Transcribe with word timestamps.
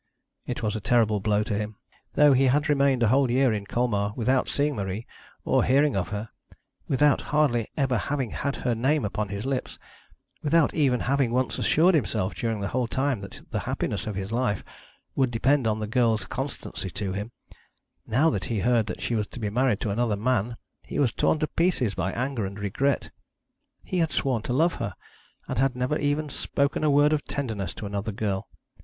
It 0.47 0.63
was 0.63 0.75
a 0.75 0.81
terrible 0.81 1.19
blow 1.19 1.43
to 1.43 1.53
him. 1.55 1.75
Though 2.15 2.33
he 2.33 2.45
had 2.45 2.69
remained 2.69 3.03
a 3.03 3.09
whole 3.09 3.29
year 3.29 3.53
in 3.53 3.67
Colmar 3.67 4.13
without 4.15 4.47
seeing 4.49 4.75
Marie, 4.75 5.05
or 5.45 5.63
hearing 5.63 5.95
of 5.95 6.09
her, 6.09 6.29
without 6.87 7.21
hardly 7.29 7.67
ever 7.77 7.99
having 7.99 8.31
had 8.31 8.55
her 8.65 8.73
name 8.73 9.05
upon 9.05 9.29
his 9.29 9.45
lips, 9.45 9.77
without 10.41 10.73
even 10.73 11.01
having 11.01 11.29
once 11.31 11.59
assured 11.59 11.93
himself 11.93 12.33
during 12.33 12.61
the 12.61 12.69
whole 12.69 12.87
time 12.87 13.19
that 13.19 13.41
the 13.51 13.59
happiness 13.69 14.07
of 14.07 14.15
his 14.15 14.31
life 14.31 14.63
would 15.13 15.29
depend 15.29 15.67
on 15.67 15.77
the 15.79 15.85
girl's 15.85 16.25
constancy 16.25 16.89
to 16.89 17.13
him, 17.13 17.31
now 18.07 18.31
that 18.31 18.45
he 18.45 18.61
heard 18.61 18.87
that 18.87 19.01
she 19.01 19.13
was 19.13 19.27
to 19.27 19.39
be 19.39 19.51
married 19.51 19.79
to 19.81 19.91
another 19.91 20.17
man, 20.17 20.57
he 20.81 20.97
was 20.97 21.11
torn 21.13 21.37
to 21.37 21.45
pieces 21.45 21.93
by 21.93 22.11
anger 22.13 22.43
and 22.43 22.57
regret. 22.57 23.11
He 23.83 23.99
had 23.99 24.09
sworn 24.11 24.41
to 24.41 24.51
love 24.53 24.73
her, 24.81 24.95
and 25.47 25.59
had 25.59 25.75
never 25.75 25.99
even 25.99 26.27
spoken 26.27 26.83
a 26.83 26.89
word 26.89 27.13
of 27.13 27.23
tenderness 27.25 27.71
to 27.75 27.85
another 27.85 28.11
girl. 28.11 28.49